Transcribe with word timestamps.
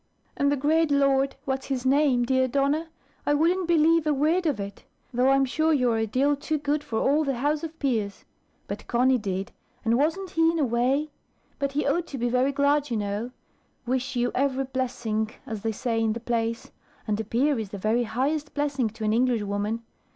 "And 0.35 0.51
the 0.51 0.57
great 0.57 0.89
Lord 0.89 1.35
what's 1.45 1.67
his 1.67 1.85
name, 1.85 2.25
dear 2.25 2.47
Donna? 2.47 2.89
I 3.23 3.35
wouldn't 3.35 3.67
believe 3.67 4.07
a 4.07 4.13
word 4.15 4.47
of 4.47 4.59
it; 4.59 4.83
though 5.13 5.29
I'm 5.29 5.45
sure 5.45 5.73
you 5.73 5.91
are 5.91 5.99
a 5.99 6.07
deal 6.07 6.35
too 6.35 6.57
good 6.57 6.83
for 6.83 6.97
all 6.97 7.23
the 7.23 7.35
house 7.37 7.63
of 7.63 7.77
peers. 7.77 8.25
But 8.67 8.87
Conny 8.87 9.19
did; 9.19 9.51
and 9.85 9.99
wasn't 9.99 10.31
he 10.31 10.49
in 10.49 10.57
a 10.57 10.65
way? 10.65 11.11
But 11.59 11.73
he 11.73 11.85
ought 11.85 12.07
to 12.07 12.17
be 12.17 12.29
very 12.29 12.51
glad 12.51 12.89
you 12.89 12.97
know 12.97 13.29
wish 13.85 14.15
you 14.15 14.31
every 14.33 14.63
blessing, 14.63 15.29
as 15.45 15.61
they 15.61 15.71
say 15.71 16.01
in 16.01 16.13
the 16.13 16.19
plays; 16.19 16.71
and 17.07 17.19
a 17.19 17.23
peer 17.23 17.59
is 17.59 17.69
the 17.69 17.77
very 17.77 18.05
highest 18.05 18.55
blessing 18.55 18.89
to 18.89 19.03
an 19.03 19.13
Englishwoman. 19.13 19.83